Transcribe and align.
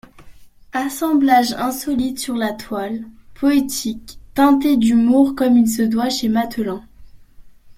Assemblages 0.73 1.53
insolites 1.53 2.17
sur 2.17 2.35
la 2.35 2.53
toile, 2.53 3.03
poétiques, 3.35 4.17
teintés 4.33 4.75
d’humour 4.75 5.35
comme 5.35 5.55
il 5.57 5.69
se 5.69 5.83
doit 5.83 6.09
chez 6.09 6.27
Mathelin. 6.27 6.83